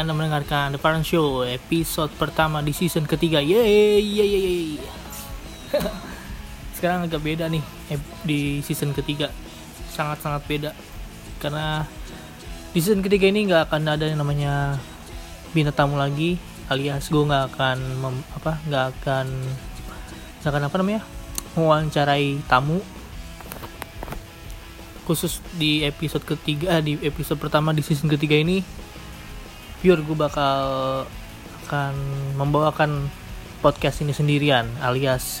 [0.00, 3.44] Anda mendengarkan The Parent Show episode pertama di season ketiga.
[3.44, 4.64] Yeay, yeay, yeay.
[6.80, 7.60] Sekarang agak beda nih
[7.92, 9.28] ep- di season ketiga.
[9.92, 10.70] Sangat-sangat beda.
[11.36, 11.84] Karena
[12.72, 14.80] di season ketiga ini nggak akan ada yang namanya
[15.52, 16.40] bintang tamu lagi
[16.72, 19.26] alias gue nggak akan mem- apa nggak akan
[20.40, 21.02] nggak akan apa namanya
[21.58, 22.78] mewawancarai tamu
[25.04, 28.62] khusus di episode ketiga eh, di episode pertama di season ketiga ini
[29.80, 30.60] pure gue bakal
[31.64, 31.94] akan
[32.36, 33.08] membawakan
[33.64, 35.40] podcast ini sendirian alias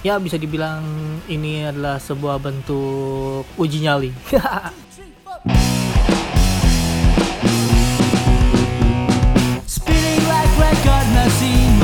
[0.00, 0.80] ya bisa dibilang
[1.28, 4.12] ini adalah sebuah bentuk uji nyali.
[9.68, 11.74] Spinning like record machine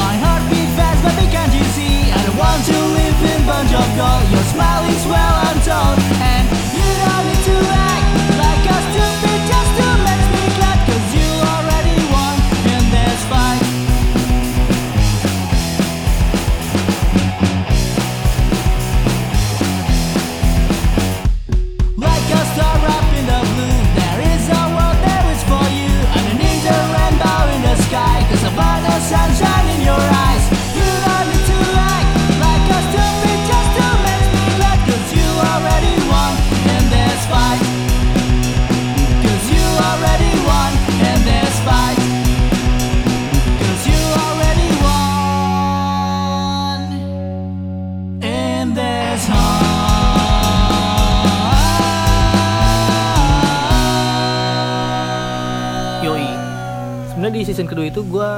[57.81, 58.31] kedua itu gue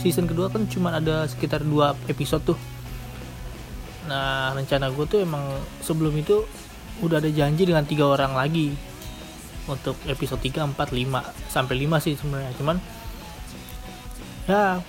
[0.00, 2.58] season kedua kan cuma ada sekitar dua episode tuh.
[4.08, 5.44] Nah rencana gue tuh emang
[5.84, 6.48] sebelum itu
[7.04, 8.72] udah ada janji dengan tiga orang lagi
[9.68, 12.52] untuk episode 3, 4, 5 sampai 5 sih sebenarnya.
[12.56, 12.76] Cuman
[14.48, 14.80] ya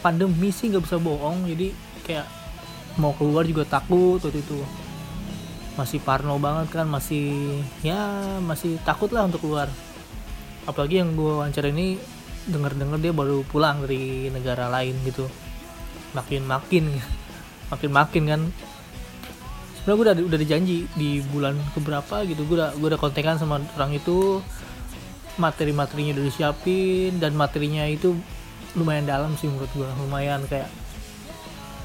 [0.00, 1.44] pandemi sih nggak bisa bohong.
[1.44, 1.76] Jadi
[2.08, 2.24] kayak
[2.96, 4.64] mau keluar juga takut waktu itu.
[5.76, 9.68] Masih parno banget kan masih ya masih takut lah untuk keluar.
[10.64, 12.16] Apalagi yang gue wawancara ini
[12.48, 15.28] denger-denger dia baru pulang dari negara lain gitu.
[16.16, 16.84] Makin makin
[17.68, 18.42] makin makin kan.
[19.78, 22.44] Sebenarnya gue udah udah dijanji di bulan keberapa gitu.
[22.48, 24.40] Gue udah gue udah kontekan sama orang itu.
[25.38, 28.18] Materi-materinya udah disiapin dan materinya itu
[28.74, 30.68] lumayan dalam sih menurut gue lumayan kayak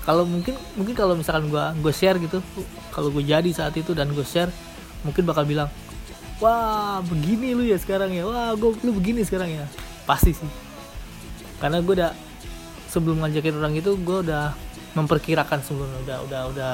[0.03, 2.43] kalau mungkin mungkin kalau misalkan gue gue share gitu
[2.91, 4.51] kalau gue jadi saat itu dan gue share
[5.05, 5.71] mungkin bakal bilang
[6.43, 8.27] wah begini lu ya sekarang ya.
[8.27, 9.65] Wah gue lu begini sekarang ya
[10.03, 10.49] pasti sih.
[11.59, 12.11] Karena gue udah
[12.91, 14.53] sebelum ngajakin orang itu gue udah
[14.93, 16.73] memperkirakan sebelumnya udah udah udah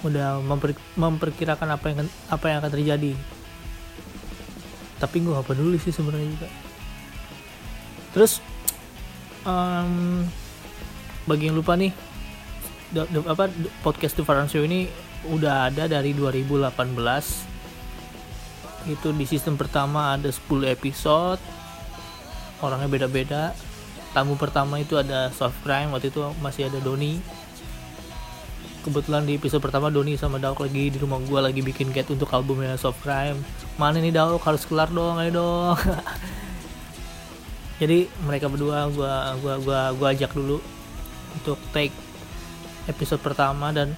[0.00, 1.98] udah memper- memperkirakan apa yang
[2.32, 3.12] apa yang akan terjadi.
[5.00, 6.48] Tapi gue gak peduli sih sebenarnya juga.
[8.16, 8.40] Terus
[9.44, 10.24] em,
[11.28, 11.92] bagi yang lupa nih
[12.92, 14.16] the- the- apa the- podcast
[14.48, 14.88] Show ini
[15.28, 17.44] udah ada dari 2018
[18.88, 21.40] itu di sistem pertama ada 10 episode
[22.60, 23.52] orangnya beda-beda.
[24.10, 27.22] Tamu pertama itu ada soft crime waktu itu masih ada Doni.
[28.80, 32.32] Kebetulan di episode pertama Doni sama Dauk lagi di rumah gua lagi bikin cat untuk
[32.32, 33.38] albumnya soft crime.
[33.76, 35.76] Mana nih Dauk harus kelar dong ayo dong.
[37.80, 40.58] Jadi mereka berdua gua gua gua gua ajak dulu
[41.38, 41.94] untuk take
[42.90, 43.94] episode pertama dan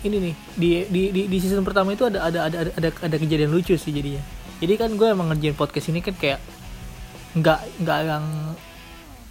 [0.00, 3.52] ini nih di di di, di season pertama itu ada ada ada ada, ada kejadian
[3.52, 4.20] lucu sih jadinya.
[4.60, 6.36] Jadi kan gue emang ngerjain podcast ini kan kayak
[7.30, 8.26] nggak nggak yang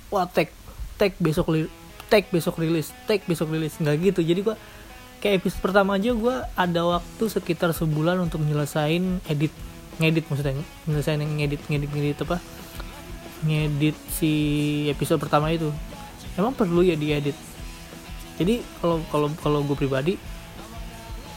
[0.08, 0.48] wah tag
[0.96, 1.52] tag besok
[2.08, 3.76] tag besok rilis tag besok rilis.
[3.78, 4.22] Nggak gitu.
[4.24, 4.56] Jadi gue
[5.20, 9.54] kayak episode pertama aja gue ada waktu sekitar sebulan untuk nyelesain edit
[10.00, 10.64] ngedit maksudnya.
[10.88, 12.38] Nyelesain ngedit ngedit ngedit apa?
[13.46, 14.32] Ngedit si
[14.90, 15.70] episode pertama itu.
[16.40, 17.36] Emang perlu ya diedit?
[18.40, 20.16] Jadi kalau kalau kalau gue pribadi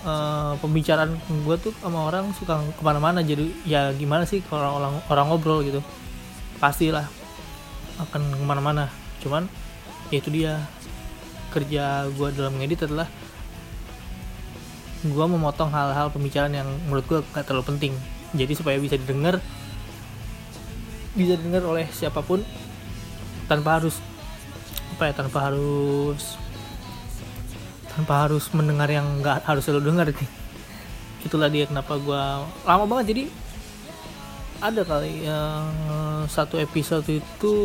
[0.06, 3.19] eh, pembicaraan gue tuh sama orang suka ke mana-mana.
[3.20, 5.82] Jadi ya gimana sih kalau orang orang ngobrol gitu
[6.62, 7.11] pastilah
[7.99, 8.87] akan ke mana-mana.
[9.19, 9.50] Cuman
[10.14, 10.62] ya itu dia.
[11.53, 13.05] Kerja gue dalam ngedit adalah
[15.05, 17.93] gue memotong hal-hal pembicaraan yang menurut gue gak terlalu penting.
[18.32, 19.43] Jadi supaya bisa didengar
[21.12, 22.41] bisa didengar oleh siapa pun
[23.44, 24.00] tanpa harus
[24.97, 26.41] apa ya tanpa harus
[27.93, 30.06] tanpa harus mendengar yang nggak harus selalu dengar.
[31.26, 32.23] Itulah dia kenapa gue
[32.65, 33.12] lama banget.
[33.12, 33.23] Jadi
[34.62, 35.75] ada kali yang
[36.31, 37.56] satu episode itu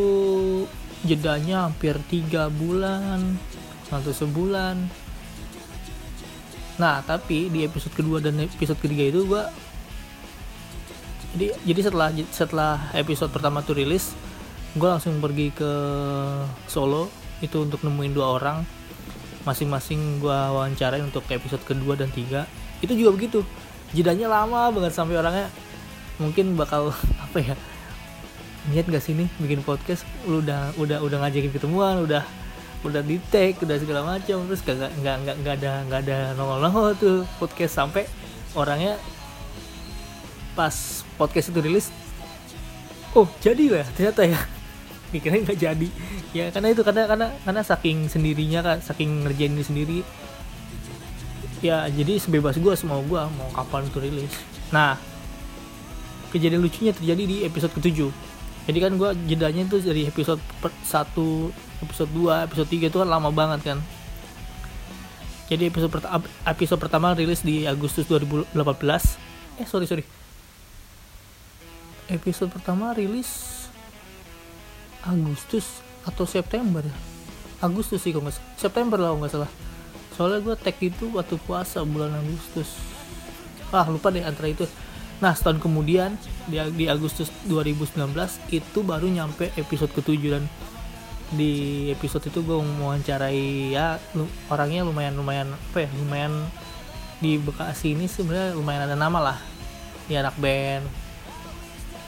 [1.06, 3.38] jedanya hampir tiga bulan
[3.94, 4.82] atau sebulan.
[6.82, 9.54] Nah tapi di episode kedua dan episode ketiga itu gua
[11.38, 14.18] jadi jadi setelah setelah episode pertama tuh rilis
[14.78, 15.72] gue langsung pergi ke
[16.70, 17.10] Solo
[17.42, 18.58] itu untuk nemuin dua orang.
[19.46, 22.46] Masing-masing gue wawancarain untuk episode kedua dan tiga.
[22.84, 23.42] Itu juga begitu.
[23.96, 25.48] Jedanya lama banget sampai orangnya
[26.18, 26.94] mungkin bakal
[27.26, 27.56] apa ya
[28.68, 30.04] niat gak sih nih bikin podcast?
[30.28, 32.26] Lu udah udah udah ngajakin ketemuan udah
[32.86, 36.62] udah di tag udah segala macam terus gak nggak nggak nggak ada nggak ada nongol
[36.62, 38.06] nongol tuh podcast sampai
[38.54, 39.02] orangnya
[40.54, 41.90] pas podcast itu rilis
[43.18, 44.40] oh jadi lah ternyata ya.
[45.12, 45.90] Pikirnya nggak jadi.
[46.36, 50.00] Ya karena itu karena karena karena saking sendirinya kan saking ngerjain ini sendiri.
[51.66, 54.34] Ya jadi sebebas gue semau gue mau kapan itu rilis.
[54.70, 55.00] Nah
[56.32, 58.12] kejadian lucunya terjadi di episode ketujuh.
[58.68, 63.32] Jadi kan gue jedanya itu dari episode 1 episode 2 episode 3 itu kan lama
[63.32, 63.80] banget kan.
[65.48, 68.52] Jadi episode pertama episode pertama rilis di Agustus 2018
[69.64, 70.04] eh sorry sorry.
[72.12, 73.56] Episode pertama rilis
[75.08, 76.96] Agustus atau September ya?
[77.64, 78.60] Agustus sih kalau nggak.
[78.60, 79.52] September lah nggak salah.
[80.20, 82.76] Soalnya gue tag itu waktu puasa bulan Agustus.
[83.72, 84.68] Ah lupa deh antara itu
[85.18, 86.14] nah setahun kemudian
[86.46, 88.14] di, di Agustus 2019
[88.54, 90.38] itu baru nyampe episode ketujuh.
[90.38, 90.46] Dan
[91.28, 94.00] di episode itu gue mewawancarai ya
[94.48, 96.48] orangnya lumayan lumayan apa ya lumayan
[97.20, 99.38] di Bekasi ini sebenarnya lumayan ada nama lah.
[100.08, 100.88] Ya anak band.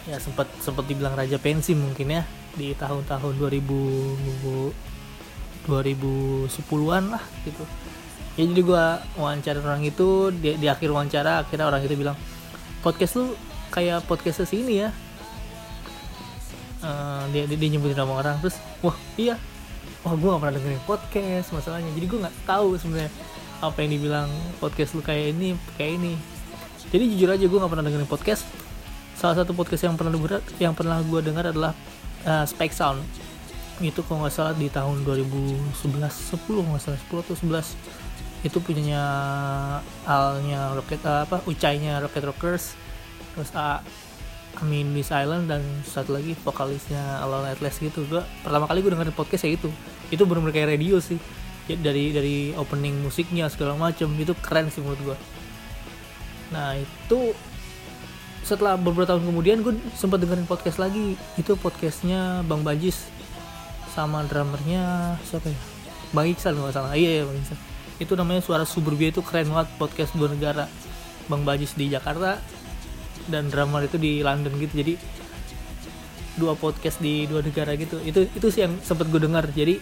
[0.08, 2.24] Ya sempat sempat dibilang raja pensi mungkin ya
[2.56, 4.90] di tahun-tahun 2000
[5.68, 7.64] 2010-an lah gitu.
[8.40, 12.16] Ya jadi gua wawancara orang itu di, di akhir wawancara akhirnya orang itu bilang
[12.80, 13.36] podcast lu
[13.70, 14.90] kayak podcast sini ya.
[16.80, 19.36] Eh, dia, dia dia nyebutin nama orang terus wah iya.
[20.00, 21.92] Wah gue gak pernah dengerin podcast masalahnya.
[21.92, 23.12] Jadi gue nggak tahu sebenarnya
[23.60, 24.30] apa yang dibilang
[24.64, 26.14] podcast lu kayak ini kayak ini.
[26.90, 28.48] Jadi jujur aja gue nggak pernah dengerin podcast.
[29.20, 31.76] Salah satu podcast yang pernah gue yang pernah gue dengar adalah
[32.24, 33.04] uh, Spike Sound.
[33.84, 38.09] Itu kalau nggak salah di tahun 2011 10 kalau nggak salah 10 atau 11
[38.40, 39.04] itu punyanya
[40.08, 42.76] alnya Rocket uh, apa ucainya Rocket Rockers
[43.36, 43.84] terus uh,
[44.60, 48.04] Amin Miss Island dan satu lagi vokalisnya Alone Atlas gitu.
[48.10, 49.70] Gue pertama kali gue dengerin podcast ya itu
[50.12, 51.20] itu benar-benar kayak radio sih.
[51.70, 55.18] Ya, dari dari opening musiknya segala macam itu keren sih menurut gue
[56.50, 57.38] nah itu
[58.42, 61.14] setelah beberapa tahun kemudian gue sempat dengerin podcast lagi.
[61.38, 63.06] Itu podcastnya Bang Bajis
[63.94, 65.60] sama drummernya siapa ya?
[66.10, 66.98] Bang Iksan nggak salah.
[66.98, 67.60] Iya ya Bang Iksan
[68.00, 70.66] itu namanya suara suburbia itu keren banget podcast dua negara.
[71.30, 72.42] Bang Bajis di Jakarta
[73.30, 74.74] dan drummer itu di London gitu.
[74.82, 74.94] Jadi
[76.40, 78.02] dua podcast di dua negara gitu.
[78.02, 79.46] Itu itu sih yang sempat gue dengar.
[79.52, 79.78] Jadi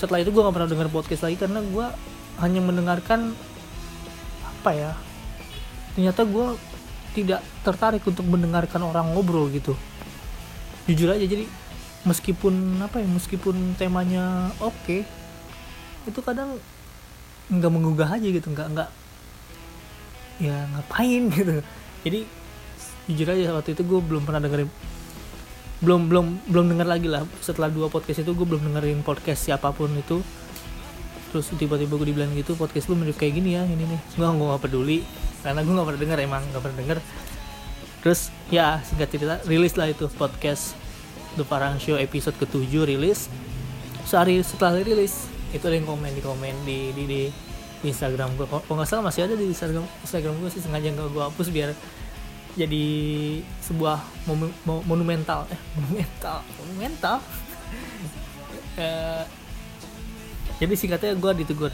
[0.00, 1.86] setelah itu gue nggak pernah dengar podcast lagi karena gue
[2.42, 3.36] hanya mendengarkan
[4.42, 4.90] apa ya
[5.92, 6.46] ternyata gue
[7.12, 9.76] tidak tertarik untuk mendengarkan orang ngobrol gitu.
[10.88, 11.46] Jujur aja jadi
[12.02, 15.06] meskipun apa ya meskipun temanya oke
[16.02, 16.58] itu kadang
[17.50, 18.90] nggak menggugah aja gitu nggak nggak
[20.42, 21.62] ya ngapain gitu.
[22.02, 22.20] Jadi
[23.10, 24.70] jujur aja waktu itu gue belum pernah dengerin
[25.82, 27.26] belum belum belum denger lagi lah.
[27.42, 30.22] Setelah dua podcast itu gue belum dengerin podcast siapa pun itu.
[31.34, 34.00] Terus tiba-tiba gue dibilang gitu podcast lu mirip kayak gini ya ini nih.
[34.14, 34.98] Gue gue gak peduli
[35.42, 36.98] karena gue gak pernah denger emang gak pernah denger.
[38.02, 38.20] Terus
[38.50, 40.74] ya singkat cerita rilis lah itu podcast
[41.34, 43.26] The Parang Show episode ketujuh rilis.
[44.06, 47.22] Sehari setelah rilis itu ada yang komen di komen di di, di,
[47.82, 51.22] Instagram gue kalau nggak salah masih ada di Instagram Instagram gue sih sengaja nggak gue
[51.22, 51.74] hapus biar
[52.54, 52.86] jadi
[53.58, 57.16] sebuah momen- mo- monumental eh monumental monumental.
[58.72, 59.24] Eh,
[60.62, 61.72] jadi singkatnya gue ditegur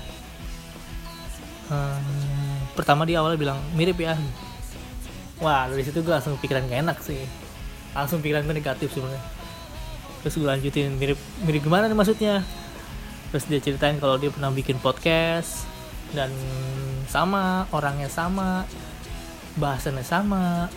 [1.69, 4.17] Hmm, pertama di awalnya bilang mirip ya.
[5.45, 7.21] Wah dari situ gue langsung pikiran gak enak sih.
[7.93, 9.21] Langsung pikiran gue negatif sebenarnya.
[10.25, 12.41] Terus gue lanjutin mirip mirip gimana nih maksudnya
[13.29, 15.69] terus dia ceritain kalau dia pernah bikin podcast
[16.17, 16.33] dan
[17.09, 18.65] sama orangnya sama
[19.59, 20.71] bahasannya sama.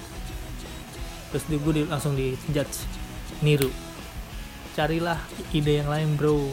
[1.32, 2.84] Terus dia gue di- langsung di judge
[3.40, 3.72] niru
[4.72, 5.20] carilah
[5.56, 6.52] ide yang lain bro.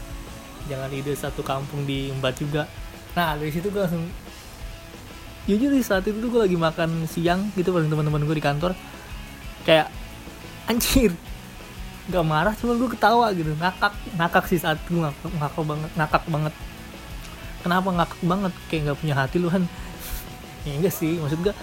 [0.70, 2.66] Jangan ide satu kampung diembat juga.
[3.14, 4.06] Nah dari situ gue langsung
[5.46, 8.72] jujur di saat itu gue lagi makan siang gitu bareng teman-teman gue di kantor.
[9.62, 9.94] Kayak
[10.66, 11.14] anjir
[12.06, 13.52] gak marah cuma gue ketawa gitu.
[13.58, 16.54] Ngakak ngakak sih saat gue ngakak, ngakak banget ngakak banget.
[17.62, 18.52] Kenapa ngakak banget?
[18.70, 19.64] Kayak nggak punya hati lu kan
[20.66, 21.54] ya enggak sih maksud gue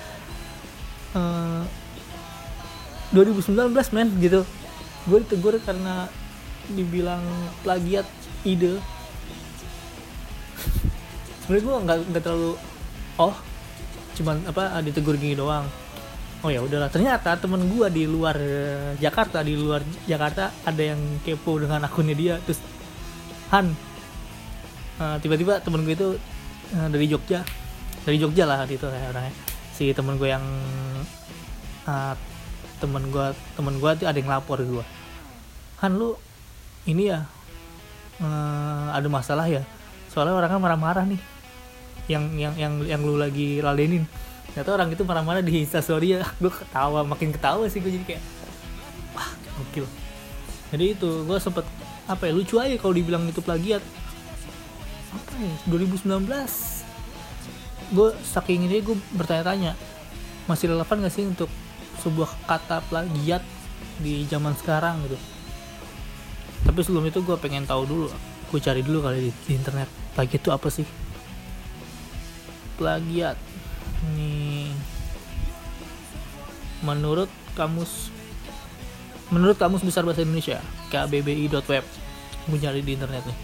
[1.15, 1.63] eh,
[3.15, 4.41] 2019 men gitu.
[5.07, 6.07] Gue ditegur karena
[6.71, 7.23] dibilang
[7.63, 8.07] plagiat
[8.47, 8.79] ide.
[11.43, 12.55] Sebenarnya gue nggak nggak terlalu
[13.19, 13.35] oh
[14.13, 15.65] cuman apa ditegur gini doang
[16.43, 16.91] oh ya udahlah.
[16.91, 22.13] Ternyata temen gue di luar eh, Jakarta di luar Jakarta ada yang kepo dengan akunnya
[22.13, 22.35] dia.
[22.43, 22.59] Terus
[23.55, 23.71] Han
[24.99, 26.09] eh, tiba-tiba temen gue itu
[26.75, 27.41] eh, dari Jogja.
[28.03, 29.33] Dari Jogja lah gitu ya orangnya.
[29.73, 30.43] Si temen gue yang
[31.87, 32.15] eh,
[32.83, 34.83] temen gue temen gue tuh ada yang lapor gue
[35.79, 36.19] Han lu
[36.83, 37.23] ini ya
[38.19, 39.63] eh, ada masalah ya?
[40.11, 41.21] Soalnya orangnya marah-marah nih.
[42.11, 44.03] Yang yang yang yang lu lagi ladenin
[44.53, 46.21] ternyata orang itu marah-marah di instastory ya.
[46.37, 48.23] Gue ketawa makin ketawa sih gue jadi kayak
[49.17, 49.89] wah gokil.
[50.69, 51.65] Jadi itu gue sempet
[52.05, 53.81] apa ya lucu aja kalau dibilang itu plagiat.
[55.09, 56.29] Apa ya 2019
[57.93, 59.73] gue saking ini gue bertanya-tanya
[60.45, 61.49] masih relevan gak sih untuk
[62.05, 63.41] sebuah kata plagiat
[64.05, 65.01] di zaman sekarang?
[65.09, 65.17] Gitu.
[66.69, 68.05] Tapi sebelum itu gue pengen tahu dulu
[68.53, 70.85] gue cari dulu kali di, di internet plagiat itu apa sih?
[72.77, 73.37] Plagiat
[74.11, 74.71] nih.
[76.83, 78.11] Menurut kamus
[79.31, 80.59] menurut kamus besar bahasa Indonesia
[80.93, 81.85] kbbi.web
[82.43, 83.37] gue nyari di internet nih.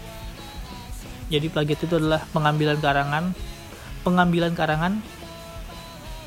[1.30, 3.32] Jadi plagiat itu adalah pengambilan karangan
[4.02, 5.00] pengambilan karangan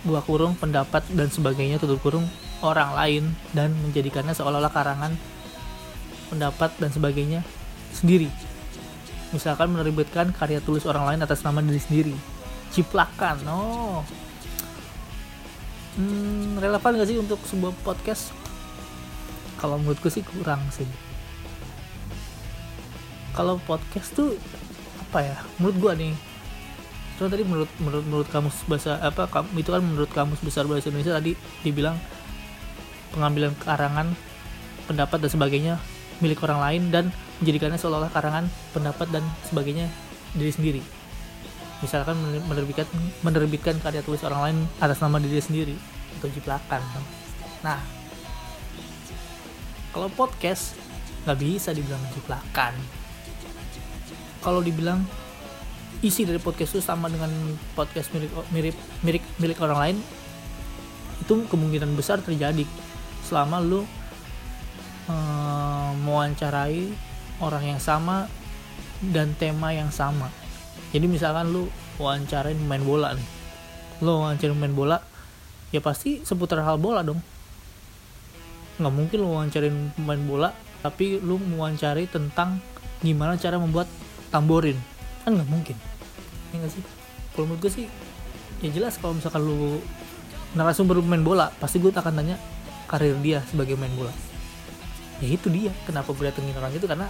[0.04, 2.28] buah kurung pendapat dan sebagainya tutup kurung
[2.63, 3.24] orang lain
[3.56, 5.16] dan menjadikannya seolah-olah karangan
[6.28, 7.40] pendapat dan sebagainya
[7.96, 8.28] sendiri.
[9.32, 12.16] Misalkan menerbitkan karya tulis orang lain atas nama diri sendiri.
[12.74, 14.02] Ciplakan oh
[15.98, 18.34] hmm, relevan gak sih untuk sebuah podcast?
[19.58, 20.88] Kalau menurutku sih kurang sih.
[23.34, 24.38] Kalau podcast tuh
[25.14, 26.14] apa ya menurut gua nih
[27.18, 30.90] Cuma tadi menurut menurut menurut kamus bahasa apa kam- itu kan menurut kamus besar bahasa
[30.90, 31.94] Indonesia tadi dibilang
[33.14, 34.18] pengambilan karangan
[34.90, 35.74] pendapat dan sebagainya
[36.18, 37.06] milik orang lain dan
[37.38, 39.86] menjadikannya seolah-olah karangan pendapat dan sebagainya
[40.34, 40.82] diri sendiri
[41.84, 42.88] misalkan mener- menerbitkan
[43.22, 45.75] menerbitkan karya tulis orang lain atas nama diri sendiri
[46.20, 46.80] atau jiplakan
[47.60, 47.80] nah
[49.92, 50.80] kalau podcast
[51.28, 52.74] nggak bisa dibilang jiplakan
[54.40, 55.04] kalau dibilang
[56.04, 57.32] isi dari podcast itu sama dengan
[57.75, 59.98] podcast milik mirip milik milik orang lain
[61.24, 62.68] itu kemungkinan besar terjadi
[63.24, 63.88] selama lu
[65.08, 66.92] eh, mewawancarai
[67.40, 68.28] orang yang sama
[69.00, 70.28] dan tema yang sama
[70.94, 71.66] jadi misalkan lu
[71.98, 73.28] wawancarain main bola nih.
[74.06, 75.02] Lu wawancarain main bola
[75.74, 77.18] ya pasti seputar hal bola dong.
[78.78, 80.50] Nggak mungkin lu wawancarain pemain bola
[80.86, 82.62] tapi lu mewawancari tentang
[83.02, 83.90] gimana cara membuat
[84.30, 84.78] tamborin.
[85.26, 85.74] Kan nggak mungkin.
[86.54, 86.84] Ya nggak sih?
[87.34, 87.86] Kalau menurut gue sih
[88.62, 89.82] ya jelas kalau misalkan lu
[90.54, 92.38] narasumber pemain bola pasti gue akan tanya
[92.86, 94.14] karir dia sebagai main bola.
[95.18, 96.86] Ya itu dia kenapa gue datengin orang itu?
[96.86, 97.10] Karena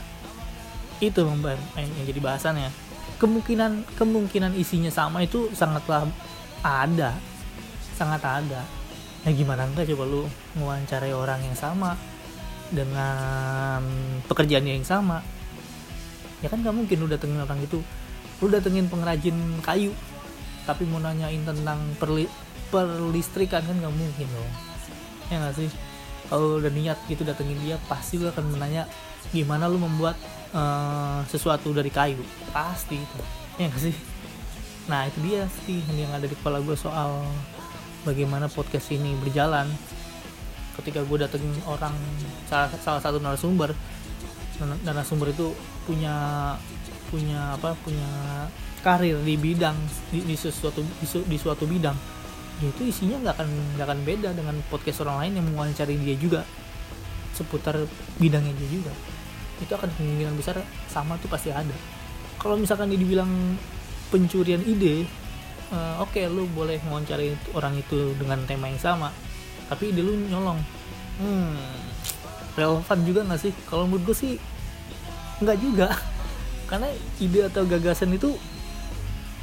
[1.03, 2.71] itu yang jadi bahasannya
[3.23, 6.03] kemungkinan kemungkinan isinya sama itu sangatlah
[6.59, 7.15] ada.
[7.95, 8.67] Sangat ada.
[9.23, 10.27] Nah gimana enggak coba lu
[10.59, 11.95] mewawancarai orang yang sama
[12.67, 13.79] dengan
[14.27, 15.23] pekerjaannya yang sama.
[16.43, 17.79] Ya kan nggak mungkin lu datengin orang itu.
[18.43, 19.95] Lu datengin pengrajin kayu
[20.67, 22.27] tapi mau nanyain tentang perli
[22.67, 24.51] perlistrikan kan nggak mungkin dong.
[25.31, 25.71] Ya nggak sih?
[26.27, 28.83] Kalau udah niat gitu datengin dia pasti lu akan menanya
[29.31, 30.19] gimana lu membuat
[30.53, 32.21] eh, sesuatu dari kayu.
[32.53, 33.17] Pasti itu.
[33.57, 33.95] Ya nggak sih?
[34.87, 37.25] Nah itu dia sih yang ada di kepala gue soal
[38.07, 39.67] bagaimana podcast ini berjalan.
[40.73, 41.93] Ketika gue datengin orang
[42.49, 43.73] salah, salah satu narasumber
[44.85, 45.51] narasumber itu
[45.83, 46.15] punya
[47.09, 48.09] punya apa punya
[48.85, 49.75] karir di bidang
[50.09, 51.95] di, di sesuatu di, di suatu bidang
[52.61, 56.15] ya itu isinya nggak akan nggak akan beda dengan podcast orang lain yang mewawancari dia
[56.17, 56.41] juga
[57.33, 57.81] seputar
[58.21, 58.93] bidangnya dia juga
[59.61, 61.75] itu akan kemungkinan besar sama tuh pasti ada.
[62.41, 63.29] Kalau misalkan dia dibilang
[64.09, 65.05] pencurian ide
[65.73, 69.09] eh, oke lu boleh mewawancari orang itu dengan tema yang sama
[69.67, 70.59] tapi ide lu nyolong.
[71.21, 71.57] Hmm
[72.53, 73.53] relevan juga nggak sih?
[73.65, 74.33] Kalau menurut gue sih
[75.41, 75.87] nggak juga.
[76.69, 76.89] Karena
[77.21, 78.33] ide atau gagasan itu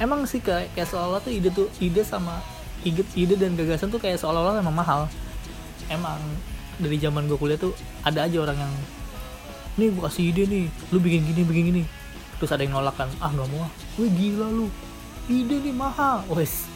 [0.01, 2.41] emang sih kayak kayak seolah-olah tuh ide tuh ide sama
[2.81, 5.01] ide, ide dan gagasan tuh kayak seolah-olah memang mahal.
[5.91, 6.19] Emang
[6.79, 8.73] dari zaman gue kuliah tuh ada aja orang yang
[9.75, 10.65] nih gue kasih ide nih.
[10.91, 11.83] Lu bikin gini bikin gini.
[12.37, 13.71] Terus ada yang nolak kan ah nggak mau ah.
[13.95, 14.67] Wih gila lu.
[15.27, 16.25] Ide nih mahal.
[16.33, 16.67] Wes.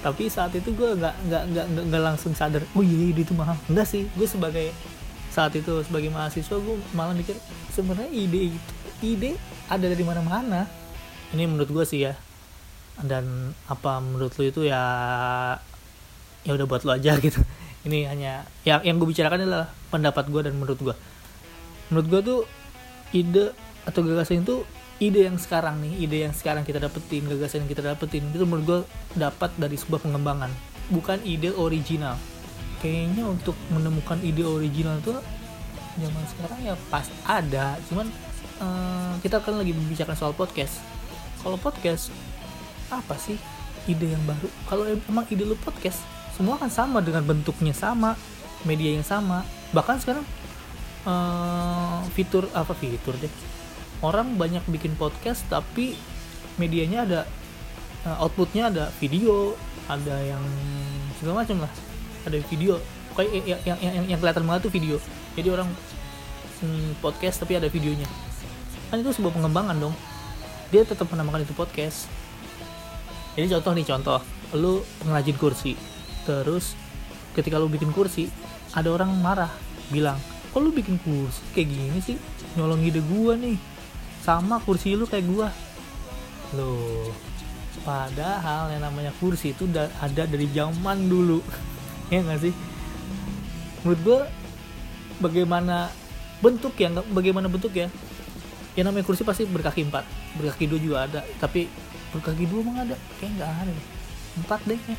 [0.00, 3.58] Tapi saat itu gue nggak nggak nggak nggak- langsung sadar oh iya ide itu mahal.
[3.68, 4.72] Enggak sih gue sebagai
[5.30, 7.36] saat itu sebagai mahasiswa gue malah mikir
[7.70, 8.72] sebenarnya ide itu
[9.04, 9.30] ide
[9.68, 10.64] ada dari mana-mana.
[11.30, 12.16] Ini menurut gue sih ya.
[13.00, 14.82] Dan apa menurut lu itu ya
[16.40, 17.40] ya udah buat lu aja gitu.
[17.84, 20.94] Ini hanya yang yang gue bicarakan adalah pendapat gue dan menurut gue
[21.90, 22.40] menurut gue tuh
[23.10, 23.52] ide
[23.84, 24.62] atau gagasan itu
[25.02, 28.64] ide yang sekarang nih ide yang sekarang kita dapetin gagasan yang kita dapetin itu menurut
[28.64, 28.80] gue
[29.18, 30.50] dapat dari sebuah pengembangan
[30.90, 32.18] bukan ide original.
[32.82, 35.16] Kayaknya untuk menemukan ide original tuh
[35.96, 38.06] zaman sekarang ya pas ada cuman
[38.62, 40.82] eh, kita kan lagi membicarakan soal podcast.
[41.40, 42.12] Kalau podcast
[42.92, 43.38] apa sih
[43.88, 44.48] ide yang baru?
[44.68, 46.02] Kalau em- emang ide lu podcast
[46.34, 48.18] semua kan sama dengan bentuknya sama
[48.66, 49.46] media yang sama.
[49.72, 50.26] Bahkan sekarang
[51.06, 53.32] eh, fitur apa fitur deh?
[54.00, 55.96] Orang banyak bikin podcast tapi
[56.56, 57.20] medianya ada
[58.04, 59.54] eh, outputnya ada video
[59.90, 60.42] ada yang
[61.18, 61.72] segala macam lah.
[62.24, 62.78] Ada video.
[63.18, 64.96] Kayak yang, yang, yang, yang kelihatan banget tuh video.
[65.34, 65.68] Jadi orang
[66.62, 68.06] hmm, podcast tapi ada videonya.
[68.88, 69.94] Kan itu sebuah pengembangan dong.
[70.70, 72.06] Dia tetap menamakan itu podcast.
[73.34, 74.20] Jadi contoh nih contoh.
[74.54, 75.74] Lu pengrajin kursi.
[76.22, 76.78] Terus
[77.34, 78.30] ketika lu bikin kursi
[78.74, 79.50] ada orang marah
[79.90, 80.18] bilang
[80.50, 82.16] kok lu bikin kursi kayak gini sih?
[82.58, 83.56] Nyolong ide gua nih.
[84.26, 85.48] Sama kursi lu kayak gua.
[86.58, 87.30] Loh
[87.80, 91.40] padahal yang namanya kursi itu ada dari zaman dulu.
[92.10, 92.50] Ya nggak sih?
[93.86, 94.20] Menurut gua
[95.22, 95.86] bagaimana
[96.42, 97.86] bentuk ya bagaimana bentuk ya?
[98.74, 100.02] Yang namanya kursi pasti berkaki empat
[100.34, 101.20] berkaki dua juga ada.
[101.38, 101.70] Tapi
[102.10, 102.98] berkaki dua emang ada?
[103.22, 103.72] Kayak nggak ada
[104.42, 104.96] empat deh ya.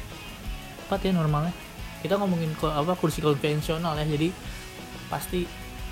[0.87, 1.53] Empat ya normalnya.
[1.99, 4.07] Kita ngomongin apa kursi konvensional ya.
[4.07, 4.31] Jadi
[5.11, 5.43] pasti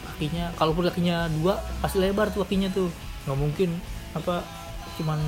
[0.08, 2.88] kakinya kalau kakinya dua pasti lebar tuh kakinya tuh.
[3.27, 3.69] Nggak mungkin
[4.15, 4.41] apa
[4.95, 5.19] cuman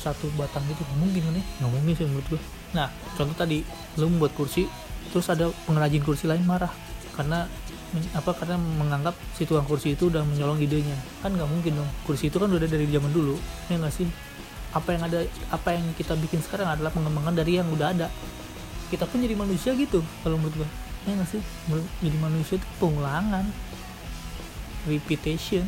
[0.00, 1.44] satu batang gitu nggak mungkin kan ya?
[1.60, 2.88] Nggak mungkin sih menurut gue nah
[3.20, 3.60] contoh tadi
[4.00, 4.64] lu membuat kursi
[5.12, 6.72] terus ada pengrajin kursi lain marah
[7.12, 7.44] karena
[8.16, 10.96] apa karena menganggap si tukang kursi itu udah menyolong idenya.
[11.20, 13.36] Kan nggak mungkin dong kursi itu kan udah dari zaman dulu
[13.68, 14.08] ya nggak sih?
[14.72, 15.20] Apa yang ada
[15.52, 18.08] apa yang kita bikin sekarang adalah pengembangan dari yang udah ada.
[18.88, 20.68] Kita pun jadi manusia gitu kalau menurut gua
[21.06, 21.42] ya nggak sih?
[22.02, 23.46] Jadi manusia itu pengulangan.
[24.86, 25.66] Repetition.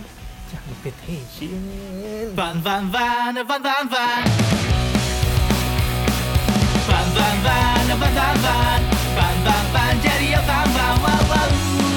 [0.52, 1.58] Ya repetition.
[2.38, 4.24] Van van van van van van.
[6.86, 8.80] Van van van van van van.
[9.14, 11.93] Van van van jadi van van Wow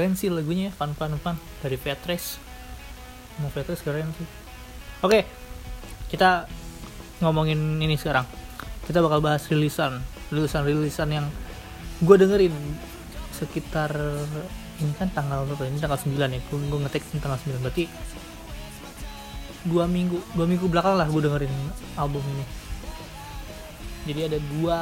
[0.00, 2.40] keren sih lagunya ya fun fun fun dari Vetres
[3.36, 4.24] mau Vetres keren sih.
[5.04, 5.28] Oke
[6.08, 6.48] kita
[7.20, 8.24] ngomongin ini sekarang.
[8.88, 10.00] Kita bakal bahas rilisan
[10.32, 11.26] rilisan rilisan yang
[12.00, 12.56] gue dengerin
[13.36, 13.92] sekitar
[14.80, 15.68] ini kan tanggal berapa?
[15.68, 17.84] Ini tanggal 9 ya gue, gue ini tanggal 9 berarti
[19.68, 21.52] dua minggu dua minggu belakang lah gue dengerin
[22.00, 22.44] album ini.
[24.08, 24.80] Jadi ada dua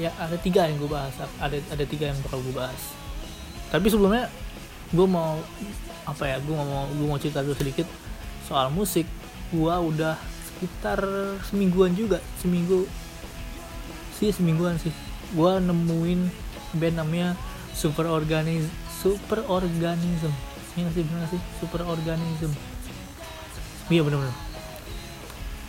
[0.00, 2.99] ya ada tiga yang gue bahas ada ada tiga yang bakal gue bahas
[3.70, 4.26] tapi sebelumnya
[4.90, 5.38] gue mau
[6.02, 7.86] apa ya gue mau gue mau cerita dulu sedikit
[8.46, 9.06] soal musik.
[9.50, 10.14] Gue udah
[10.46, 11.02] sekitar
[11.46, 12.86] semingguan juga seminggu
[14.18, 14.92] sih semingguan sih.
[15.32, 16.20] Gue nemuin
[16.76, 17.38] band namanya
[17.72, 18.66] super organis
[19.00, 20.34] super organism.
[20.74, 21.40] Ini nggak sih bener sih?
[21.62, 22.50] Super organism.
[23.90, 24.50] Iya bener-bener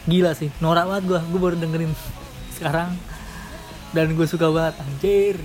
[0.10, 1.94] gila sih norak banget gue gue baru dengerin
[2.58, 2.98] sekarang.
[3.92, 5.36] Dan gue suka banget anjir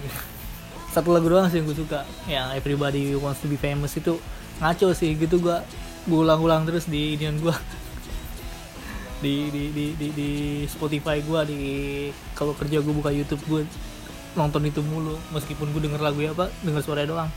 [0.96, 2.08] satu lagu doang sih yang gue suka.
[2.24, 4.16] Yang everybody wants to be famous itu
[4.64, 5.58] ngaco sih gitu gue
[6.08, 7.52] gue ulang-ulang terus di inian gue
[9.24, 10.30] di di di di, di
[10.64, 11.60] Spotify gue di
[12.32, 13.62] kalau kerja gue buka YouTube gue
[14.32, 17.30] nonton itu mulu meskipun gue denger lagu apa denger suaranya doang.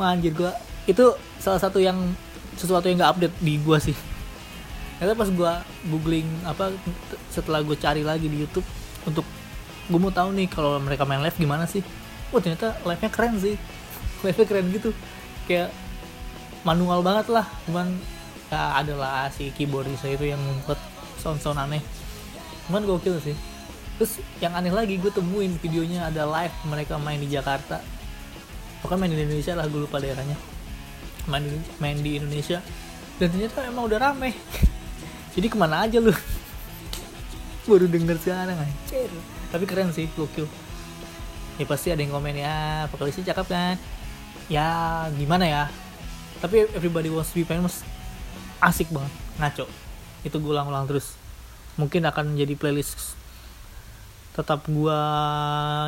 [0.00, 0.48] Wah, anjir gue
[0.88, 1.04] itu
[1.36, 2.00] salah satu yang
[2.56, 3.96] sesuatu yang gak update di gue sih.
[4.96, 5.52] Karena pas gue
[5.92, 6.72] googling apa
[7.28, 8.64] setelah gue cari lagi di YouTube
[9.04, 9.28] untuk
[9.92, 11.84] gue mau tahu nih kalau mereka main live gimana sih
[12.34, 13.56] oh ternyata live nya keren sih.
[14.22, 14.90] Live nya keren gitu.
[15.46, 15.70] Kayak
[16.66, 17.46] manual banget lah.
[17.68, 17.94] Cuman
[18.50, 20.78] ya adalah si keyboardisnya itu yang membuat
[21.22, 21.82] sound-sound aneh.
[22.66, 23.36] Cuman gokil sih.
[23.96, 27.80] Terus yang aneh lagi gue temuin videonya ada live mereka main di Jakarta.
[28.82, 30.36] Pokoknya main di Indonesia lah gue lupa daerahnya.
[31.26, 32.60] Main di, main di Indonesia.
[33.16, 34.36] Dan ternyata emang udah rame.
[35.34, 36.12] Jadi ke mana aja lu?
[37.70, 39.10] Baru denger sekarang anjir.
[39.48, 40.65] Tapi keren sih gokil
[41.56, 43.74] ya pasti ada yang komen ya vokalisnya cakep kan?
[44.52, 44.68] Ya
[45.16, 45.64] gimana ya?
[46.40, 47.82] Tapi everybody wants to be famous.
[48.60, 49.66] Asik banget ngaco.
[50.22, 51.16] Itu gue ulang-ulang terus.
[51.76, 53.16] Mungkin akan jadi playlist
[54.36, 55.00] tetap gua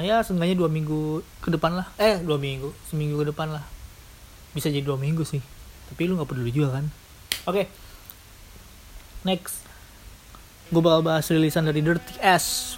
[0.00, 1.86] ya seenggaknya dua minggu ke depan lah.
[2.00, 3.64] Eh dua minggu seminggu ke depan lah.
[4.56, 5.44] Bisa jadi dua minggu sih.
[5.92, 6.88] Tapi lu nggak peduli juga kan?
[7.44, 7.68] Oke.
[9.28, 9.68] Next.
[10.72, 12.76] Gue bakal bahas rilisan dari Dirty S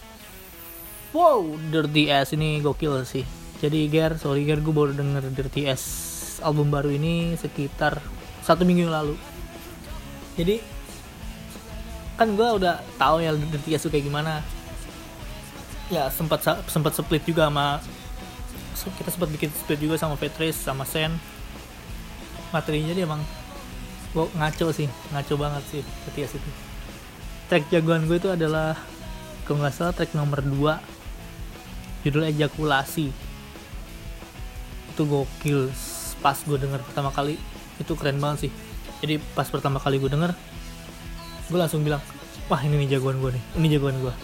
[1.10, 3.26] wow Dirty S ini gokil sih.
[3.60, 5.82] Jadi Ger sorry Ger gue baru denger Dirty S
[6.40, 8.00] album baru ini sekitar
[8.40, 9.14] satu minggu yang lalu.
[10.38, 10.62] Jadi
[12.16, 14.40] kan gue udah tahu ya Dirty S itu kayak gimana.
[15.90, 17.82] Ya sempat sempat split juga sama
[18.80, 21.12] kita sempat bikin split juga sama Petrus sama Sen.
[22.54, 23.20] Materinya dia emang
[24.10, 26.50] gue ngaco sih ngaco banget sih Dirty S itu.
[27.50, 28.78] Track jagoan gue itu adalah
[29.44, 30.89] kalau nggak salah track nomor 2
[32.04, 33.12] judulnya ejakulasi.
[34.92, 35.70] Itu gokil.
[36.20, 37.40] Pas gue denger pertama kali
[37.80, 38.52] itu keren banget sih.
[39.00, 40.32] Jadi pas pertama kali gue denger
[41.50, 41.98] gue langsung bilang
[42.46, 43.44] wah ini nih jagoan gue nih.
[43.58, 44.14] Ini jagoan gue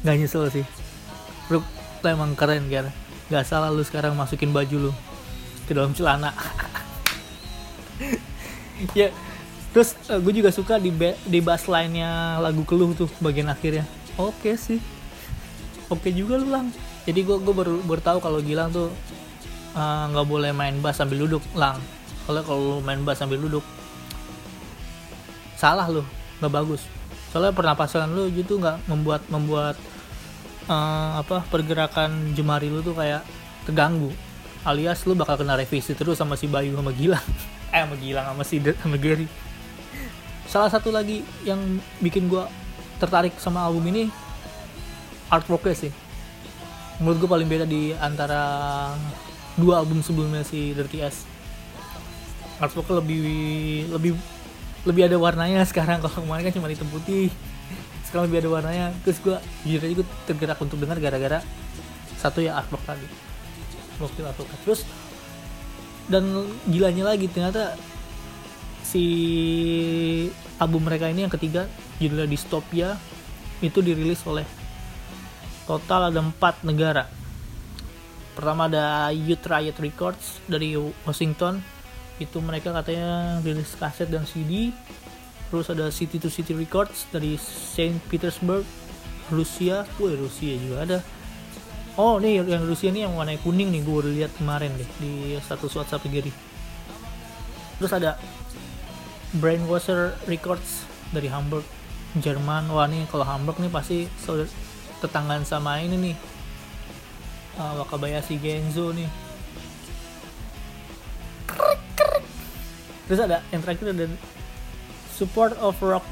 [0.00, 0.64] nggak nyesel sih.
[1.52, 1.60] Lu,
[2.00, 2.88] lu emang keren kan
[3.30, 4.92] nggak salah lu sekarang masukin baju lu
[5.66, 6.34] ke dalam celana.
[8.96, 9.12] Ya
[9.76, 10.88] terus uh, gue juga suka di
[11.28, 13.84] di bass nya lagu keluh tuh bagian akhirnya.
[14.16, 14.80] Oke okay sih
[15.90, 16.70] oke juga lu lang.
[17.04, 18.88] Jadi gue gue baru baru tahu kalau Gilang tuh
[19.74, 21.76] nggak uh, boleh main bass sambil duduk lang.
[22.24, 23.66] Kalau kalau main bass sambil duduk
[25.58, 26.06] salah lu
[26.40, 26.86] nggak bagus.
[27.34, 29.76] Soalnya pernapasan lu gitu nggak membuat membuat
[30.70, 33.26] uh, apa pergerakan jemari lu tuh kayak
[33.66, 34.14] terganggu.
[34.64, 37.26] Alias lu bakal kena revisi terus sama si Bayu sama Gilang.
[37.70, 39.30] Eh sama Gilang sama si sama Gary.
[40.50, 42.42] Salah satu lagi yang bikin gue
[42.98, 44.10] tertarik sama album ini
[45.30, 45.92] artworknya sih.
[47.00, 48.42] Menurut gue paling beda di antara
[49.56, 51.24] dua album sebelumnya si Dirty S
[52.60, 53.24] artworknya lebih
[53.88, 54.12] lebih
[54.84, 56.00] lebih ada warnanya sekarang.
[56.04, 57.32] Kalau kemarin kan cuma hitam putih
[58.04, 58.86] sekarang lebih ada warnanya.
[59.06, 61.40] Terus gue jujur aja gue tergerak untuk dengar gara-gara
[62.20, 63.06] satu ya artwork tadi.
[63.96, 64.50] Gokil artwork.
[64.68, 64.84] Terus
[66.10, 66.26] dan
[66.66, 67.78] gilanya lagi ternyata
[68.82, 69.04] si
[70.58, 71.70] album mereka ini yang ketiga
[72.02, 72.98] judulnya Dystopia
[73.62, 74.42] itu dirilis oleh
[75.70, 77.06] total ada empat negara.
[78.34, 80.74] Pertama ada Youth Riot Records dari
[81.06, 81.62] Washington.
[82.18, 84.74] Itu mereka katanya rilis kaset dan CD
[85.50, 88.62] terus ada City to City Records dari Saint Petersburg
[89.34, 90.98] Rusia wah Rusia juga ada.
[91.98, 95.66] Oh nih yang Rusia nih yang warna kuning nih gue lihat kemarin deh di satu
[95.70, 96.30] WhatsApp Gary
[97.82, 98.20] terus ada
[99.34, 101.66] Brainwasher Records dari Hamburg
[102.18, 102.70] Jerman.
[102.70, 104.06] Wah nih kalau Hamburg nih pasti
[105.00, 106.16] tetanggaan sama ini nih.
[107.56, 109.08] Uh, Wakabayashi Genzo nih.
[113.10, 114.06] Terus ada yang terakhir ada
[115.18, 116.06] Support of Rock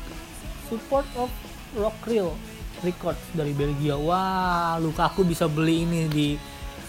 [0.67, 1.31] Support of
[1.79, 2.35] Rock Real
[2.83, 3.95] Records dari Belgia.
[3.95, 6.29] Wah Lukaku bisa beli ini di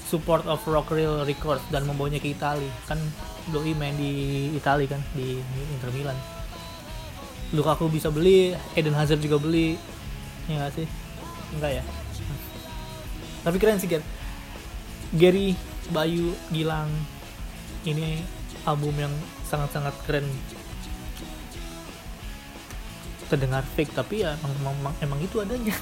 [0.09, 2.97] Support of Rock Real Records dan membawanya ke Italia kan
[3.53, 5.37] doi main di Italia kan di
[5.77, 6.17] Inter Milan.
[7.53, 9.77] Lukaku bisa beli Eden Hazard juga beli.
[10.49, 11.08] Ya gak sih
[11.55, 11.83] enggak ya?
[13.43, 14.03] Tapi keren sih Ger.
[15.15, 15.55] Gary
[15.89, 16.91] Bayu Gilang
[17.87, 18.21] ini
[18.67, 19.13] album yang
[19.47, 20.27] sangat-sangat keren.
[23.29, 25.73] Terdengar fake tapi ya emang, emang, emang itu adanya.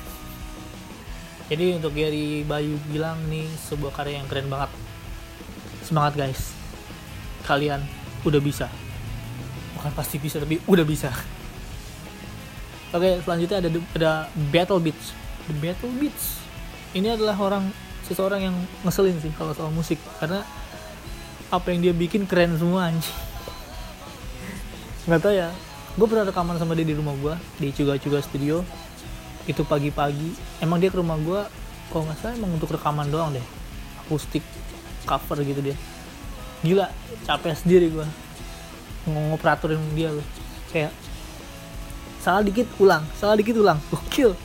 [1.52, 4.72] Jadi untuk Gary Bayu Gilang nih sebuah karya yang keren banget.
[5.84, 6.54] Semangat guys.
[7.48, 7.82] Kalian
[8.28, 8.68] udah bisa.
[9.80, 11.10] Bukan pasti bisa tapi udah bisa.
[12.96, 14.12] Oke selanjutnya ada ada
[14.54, 16.44] Battle Beats The Battle Beats
[16.96, 17.68] ini adalah orang
[18.08, 18.56] seseorang yang
[18.88, 20.00] ngeselin sih kalau soal musik.
[20.24, 20.44] Karena
[21.52, 23.20] apa yang dia bikin keren semua anjing.
[25.08, 25.52] Nggak tau ya.
[25.98, 28.64] Gue pernah rekaman sama dia di rumah gue di Cuga Cuga Studio.
[29.48, 30.36] Itu pagi-pagi.
[30.64, 31.42] Emang dia ke rumah gue
[31.92, 33.46] kalau nggak salah emang untuk rekaman doang deh.
[34.08, 34.44] Akustik
[35.04, 35.76] cover gitu dia.
[36.64, 36.88] Gila
[37.28, 38.08] capek sendiri gua.
[39.08, 40.26] Ngoperatorin dia loh.
[40.72, 40.92] Kayak
[42.20, 43.80] salah dikit ulang salah dikit ulang.
[43.88, 44.36] Gokil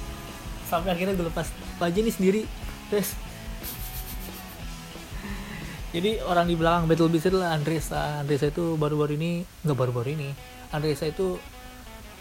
[0.72, 1.52] sampai akhirnya gue lepas.
[1.76, 2.42] Baju ini sendiri.
[2.88, 3.12] Terus
[5.92, 8.24] jadi orang di belakang Battle Beast adalah Andresa.
[8.24, 10.32] Andresa itu baru-baru ini nggak baru-baru ini.
[10.72, 11.36] Andresa itu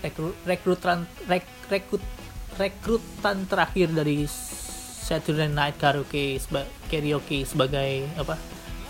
[0.04, 2.04] rekrut rekrut
[2.60, 4.28] rekrutan terakhir dari
[5.02, 8.36] Saturday Night Karaoke seba, karaoke sebagai apa?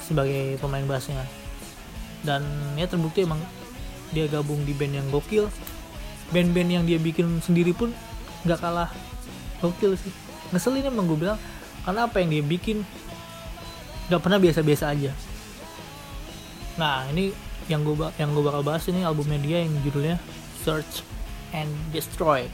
[0.02, 1.21] Sebagai pemain bassnya.
[2.26, 2.41] Dan
[2.74, 3.41] ya terbukti emang
[4.10, 5.45] dia gabung di band yang gokil.
[6.34, 7.93] Band-band yang dia bikin sendiri pun
[8.50, 8.89] nggak kalah
[9.62, 10.12] gokil sih.
[10.52, 11.39] Ngeselin emang gue bilang
[11.86, 12.84] karena apa yang dia bikin
[14.10, 15.12] nggak pernah biasa-biasa aja.
[16.76, 17.32] Nah ini
[17.69, 20.17] yang gue yang gue bakal bahas ini albumnya dia yang judulnya
[20.65, 21.06] Search
[21.56, 22.50] and Destroy.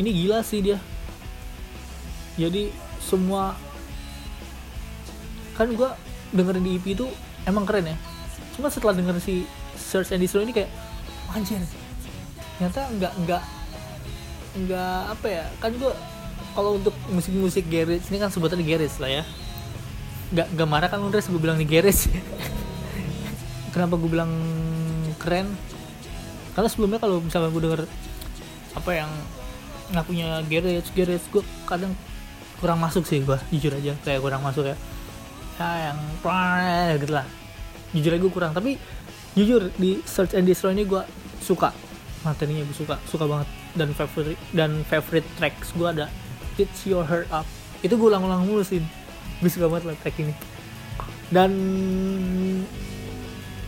[0.00, 0.78] Ini gila sih dia.
[2.40, 3.54] Jadi semua
[5.54, 5.90] kan gue
[6.34, 7.06] dengerin di EP itu
[7.46, 7.96] emang keren ya.
[8.56, 10.70] Cuma setelah denger si Search and Destroy ini kayak
[11.34, 11.58] anjir
[12.54, 13.42] ternyata nggak nggak
[14.54, 15.92] nggak apa ya kan gue
[16.54, 19.22] kalau untuk musik-musik garage ini kan sebutannya garage lah ya.
[20.30, 22.06] Nggak nggak marah kan udah gue bilang di garage.
[23.74, 24.30] Kenapa gue bilang
[25.18, 25.50] keren?
[26.54, 27.82] Karena sebelumnya kalau misalkan gue denger
[28.78, 29.10] apa yang
[29.90, 31.92] nggak punya garage garage gue kadang
[32.62, 33.98] kurang masuk sih gue jujur aja.
[34.06, 34.78] Kayak kurang masuk ya.
[35.58, 35.98] Ya yang
[37.02, 37.26] gitu lah.
[37.90, 38.78] Jujur aja gue kurang tapi
[39.34, 41.02] jujur di search and destroy ini gue
[41.42, 41.74] suka.
[42.22, 46.06] Materinya gue suka suka banget dan favorite dan favorite tracks gue ada
[46.58, 47.46] It's Your Heart Up
[47.82, 48.80] itu gue ulang-ulang mulu sih
[49.42, 50.34] gue suka banget lah track ini
[51.28, 51.50] dan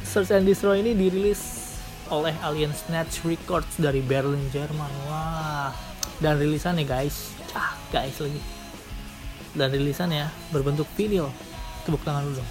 [0.06, 1.68] Search and Destroy ini dirilis
[2.08, 4.88] oleh Alien Snatch Records dari Berlin, Jerman.
[5.10, 5.74] Wah,
[6.22, 8.40] dan rilisannya guys, ah guys lagi.
[9.52, 11.28] Dan rilisannya berbentuk vinyl.
[11.84, 12.50] Tepuk tangan dulu dong.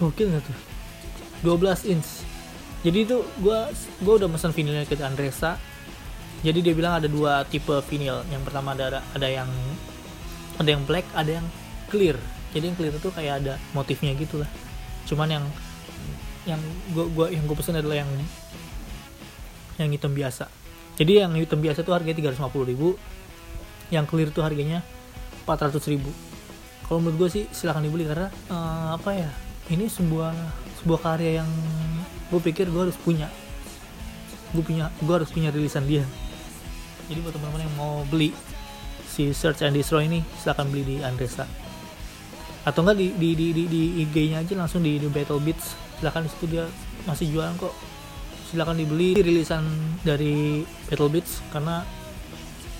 [0.00, 0.58] Gokil gak tuh?
[1.44, 2.23] 12 inch.
[2.84, 3.58] Jadi itu gue
[4.04, 5.56] gua udah pesan vinylnya ke Andresa.
[6.44, 8.20] Jadi dia bilang ada dua tipe vinyl.
[8.28, 9.48] Yang pertama ada ada yang
[10.60, 11.46] ada yang black, ada yang
[11.88, 12.20] clear.
[12.52, 14.50] Jadi yang clear itu kayak ada motifnya gitu lah.
[15.08, 15.44] Cuman yang
[16.44, 16.60] yang
[16.92, 18.10] gua gua yang gue pesen adalah yang
[19.80, 20.52] yang hitam biasa.
[21.00, 22.94] Jadi yang hitam biasa tuh harganya 350.000 ribu
[23.90, 24.84] yang clear tuh harganya
[25.48, 26.12] 400.000 ribu
[26.84, 29.30] kalau menurut gue sih silahkan dibeli karena eh, apa ya
[29.72, 30.32] ini sebuah
[30.82, 31.50] sebuah karya yang
[32.28, 33.32] gue pikir gue harus punya.
[34.52, 36.04] Gue punya gue harus punya rilisan dia.
[37.08, 38.32] Jadi buat teman-teman yang mau beli
[39.08, 41.48] si Search and Destroy ini silahkan beli di Andresa.
[42.64, 45.76] Atau enggak di di di di, di IG-nya aja langsung di, di Battle Beats.
[46.00, 46.64] Silahkan di situ dia
[47.08, 47.72] masih jualan kok.
[48.48, 49.64] Silahkan dibeli rilisan
[50.04, 51.84] dari Battle Beats karena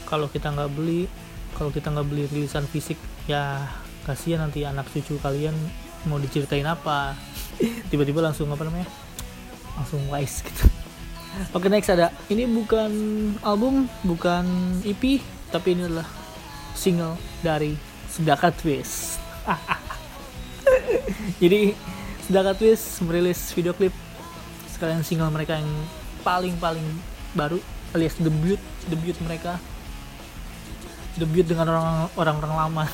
[0.05, 1.09] kalau kita nggak beli
[1.57, 3.65] kalau kita nggak beli rilisan fisik ya
[4.05, 5.57] kasihan nanti anak cucu kalian
[6.09, 7.17] mau diceritain apa.
[7.91, 8.89] Tiba-tiba langsung apa namanya?
[9.77, 10.65] Langsung wise gitu.
[11.51, 12.15] Oke next ada.
[12.31, 12.93] Ini bukan
[13.43, 14.47] album bukan
[14.87, 15.19] EP
[15.51, 16.07] tapi ini adalah
[16.75, 17.75] single dari
[18.07, 19.19] Sedaka Twist.
[21.43, 21.75] Jadi
[22.23, 23.95] Sedaka Twist merilis video klip
[24.71, 25.71] sekalian single mereka yang
[26.23, 26.87] paling-paling
[27.35, 27.59] baru
[27.95, 29.59] alias debut debut mereka.
[31.15, 32.85] Debut dengan orang orang-orang lama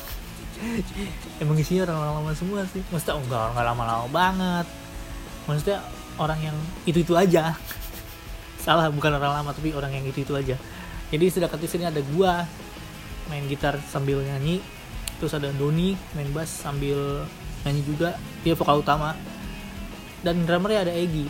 [1.41, 2.81] emang isinya orang-orang lama semua sih.
[2.93, 4.67] Maksudnya oh, enggak enggak lama-lama banget.
[5.49, 5.79] Maksudnya
[6.21, 7.57] orang yang itu itu aja.
[8.63, 10.55] Salah bukan orang lama tapi orang yang itu itu aja.
[11.11, 12.45] Jadi sedangkan di sini ada gua
[13.27, 14.61] main gitar sambil nyanyi.
[15.17, 17.25] Terus ada Doni main bass sambil
[17.65, 18.17] nyanyi juga.
[18.45, 19.17] Dia vokal utama.
[20.21, 21.25] Dan drummernya ada Egi.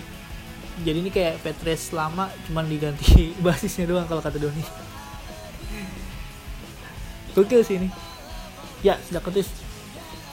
[0.84, 4.64] Jadi ini kayak Petres lama cuman diganti basisnya doang kalau kata Doni.
[7.32, 8.11] Gokil sih ini
[8.82, 9.50] ya sudah ketis.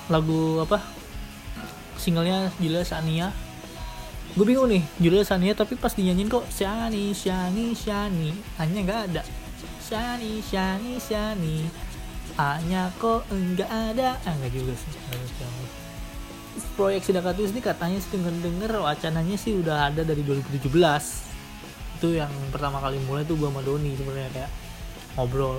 [0.08, 0.80] Lagu apa?
[2.00, 3.28] Singlenya judulnya Sania
[4.38, 8.30] gue bingung nih judulnya Sania tapi pas dinyanyiin kok Shani Shani Shani.
[8.61, 9.22] Hanya nggak ada.
[9.82, 11.66] Shani Shani Shani.
[12.38, 14.14] Hanya kok enggak ada.
[14.22, 14.94] Ah enggak juga sih.
[16.78, 20.70] Proyek Sidakatus ini katanya sih denger denger wacananya sih udah ada dari 2017
[21.98, 24.50] itu yang pertama kali mulai tuh gue sama Doni sebenarnya kayak
[25.18, 25.58] ngobrol.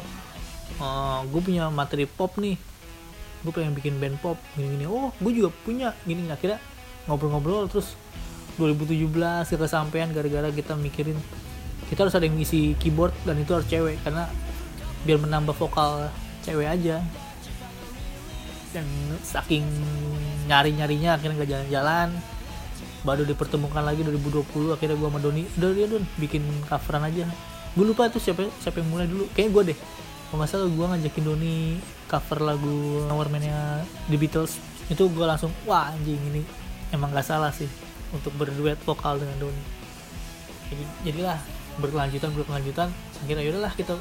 [0.80, 2.56] Uh, gue punya materi pop nih
[3.39, 4.86] gue pengen bikin band pop gini-gini.
[4.89, 5.95] Oh gue juga punya.
[6.04, 6.60] Gini akhirnya
[7.08, 7.95] ngobrol-ngobrol terus
[8.60, 11.15] 2017 kesampaian gara-gara kita mikirin
[11.88, 14.28] kita harus ada yang ngisi keyboard dan itu harus cewek karena
[15.08, 16.12] biar menambah vokal
[16.43, 17.02] cewek aja.
[18.69, 18.86] Dan
[19.25, 19.65] saking
[20.45, 22.10] nyari-nyarinya akhirnya nggak jalan-jalan.
[22.99, 27.25] Baru dipertemukan lagi 2020 akhirnya gue sama Doni udah dia Don bikin coveran aja.
[27.73, 29.25] Gue lupa tuh siapa siapa yang mulai dulu.
[29.34, 29.80] Kayaknya gue deh
[30.30, 31.58] kalau nggak salah gue ngajakin Doni
[32.06, 33.82] cover lagu Our Man-nya
[34.13, 34.62] The Beatles.
[34.86, 36.46] Itu gue langsung wah anjing ini
[36.94, 37.70] emang gak salah sih
[38.13, 39.63] untuk berduet vokal dengan Doni.
[40.70, 41.38] Jadi jadilah
[41.82, 42.94] berkelanjutan berkelanjutan.
[43.26, 43.98] Akhirnya yaudahlah kita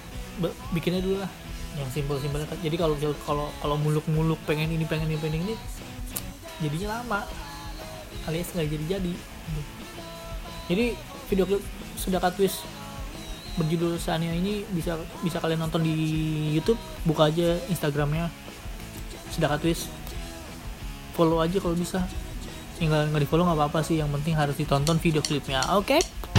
[0.76, 1.32] bikinnya dulu lah.
[1.80, 5.54] Yang simpel-simpel jadi kalau kalau kalau muluk-muluk pengen ini pengen ini pengen ini
[6.60, 7.24] jadinya lama.
[8.28, 9.12] Alias nggak jadi jadi
[10.68, 10.86] jadi
[11.32, 11.64] video klip
[11.96, 12.60] Sedaka Twist
[13.58, 15.94] berjudul Sania ini bisa bisa kalian nonton di
[16.54, 18.30] YouTube buka aja Instagramnya
[19.34, 19.90] Sedaka Twist.
[21.18, 22.06] Follow aja kalau bisa.
[22.78, 25.58] Tinggal nggak di follow nggak apa-apa sih yang penting harus ditonton video klipnya.
[25.74, 25.98] Oke?
[25.98, 26.37] Shani,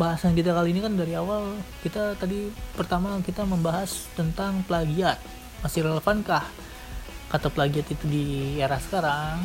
[0.00, 1.60] pembahasan kita kali ini kan dari awal.
[1.84, 5.20] Kita tadi pertama kita membahas tentang plagiat.
[5.60, 6.40] Masih relevankah
[7.28, 8.24] kata plagiat itu di
[8.56, 9.44] era sekarang?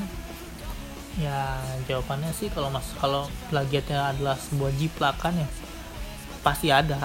[1.19, 1.59] Ya
[1.91, 5.47] jawabannya sih kalau mas kalau plagiatnya adalah sebuah jiplakan ya
[6.39, 7.03] pasti ada.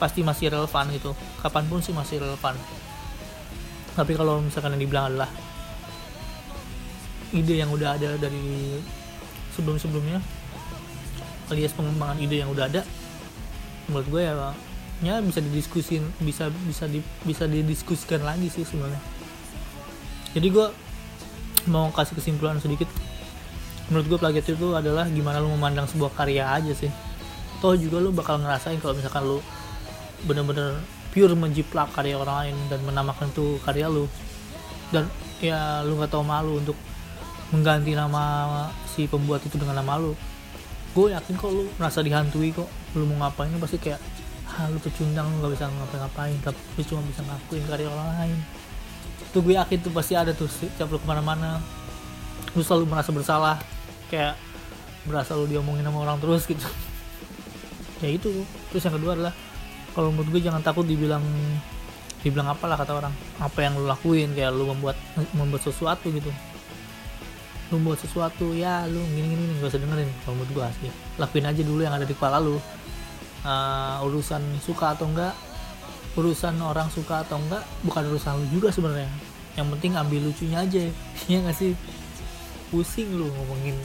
[0.00, 1.12] Pasti masih relevan gitu.
[1.44, 2.56] Kapan pun sih masih relevan.
[3.92, 5.28] Tapi kalau misalkan yang dibilang adalah
[7.36, 8.80] ide yang udah ada dari
[9.52, 10.39] sebelum-sebelumnya
[11.50, 12.82] alias pengembangan ide yang udah ada
[13.90, 14.34] menurut gue ya
[15.00, 19.00] ya bisa didiskusin bisa bisa di, bisa didiskusikan lagi sih sebenarnya.
[20.36, 20.66] Jadi gue
[21.66, 22.86] mau kasih kesimpulan sedikit.
[23.90, 26.92] Menurut gue plagiat itu adalah gimana lu memandang sebuah karya aja sih.
[27.58, 29.38] Toh juga lu bakal ngerasain kalau misalkan lu
[30.28, 30.78] bener-bener
[31.10, 34.06] pure menjiplak karya orang lain dan menamakan itu karya lu.
[34.94, 35.10] Dan
[35.42, 36.78] ya lu nggak tahu malu untuk
[37.50, 40.14] mengganti nama si pembuat itu dengan nama lu
[40.90, 42.66] gue yakin kok lu merasa dihantui kok.
[42.98, 44.00] Lu mau ngapain pasti kayak
[44.50, 46.36] ah lu pecundang lu gak bisa ngapa-ngapain.
[46.42, 48.38] Tapi lu cuma bisa ngakuin karya orang lain.
[49.30, 51.62] Tuh gue yakin tuh pasti ada tuh setiap lu ke mana-mana.
[52.58, 53.56] Lu selalu merasa bersalah.
[54.10, 54.34] Kayak
[55.06, 56.66] berasa lu diomongin sama orang terus gitu.
[58.00, 58.32] Ya itu.
[58.72, 59.34] Terus yang kedua adalah
[59.92, 61.20] kalau menurut gue jangan takut dibilang
[62.24, 63.14] dibilang apalah kata orang.
[63.36, 64.96] Apa yang lu lakuin kayak lu membuat
[65.36, 66.32] membuat sesuatu gitu
[67.70, 70.10] lu buat sesuatu ya lu gini gini gak usah dengerin.
[70.26, 70.88] Kalau menurut gue asli
[71.22, 72.58] lakuin aja dulu yang ada di kepala lu.
[73.40, 75.32] Uh, urusan suka atau enggak
[76.18, 79.08] urusan orang suka atau enggak bukan urusan lu juga sebenarnya.
[79.54, 80.82] Yang penting ambil lucunya aja
[81.30, 81.72] ya nggak sih?
[82.74, 83.78] Pusing lu ngomongin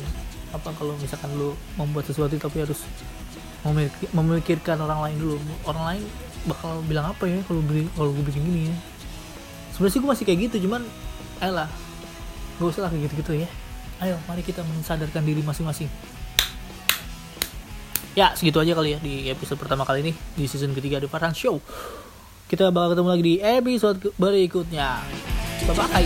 [0.51, 2.81] apa kalau misalkan lu membuat sesuatu tapi harus
[3.61, 5.37] memikir- memikirkan orang lain dulu.
[5.69, 6.03] Orang lain
[6.49, 8.75] bakal bilang apa ya kalau beli kalau gue bikin gini ya?
[9.77, 10.81] Sebenarnya sih gue masih kayak gitu cuman
[11.43, 11.69] ayolah
[12.55, 13.49] gak usah lah kayak gitu-gitu ya
[14.03, 15.87] ayo mari kita mensadarkan diri masing-masing.
[18.15, 21.35] Ya segitu aja kali ya di episode pertama kali ini di season ketiga The Farhan
[21.35, 21.59] Show.
[22.47, 25.03] Kita bakal ketemu lagi di episode berikutnya.
[25.67, 26.05] Bye bye.